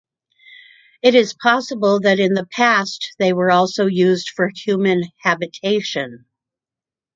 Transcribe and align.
It 1.03 1.13
is 1.13 1.35
possible 1.35 1.99
that 1.99 2.17
in 2.17 2.33
the 2.33 2.47
past 2.47 3.13
they 3.19 3.33
were 3.33 3.51
also 3.51 3.85
used 3.85 4.31
for 4.31 4.49
human 4.49 5.03
habitation. 5.21 6.25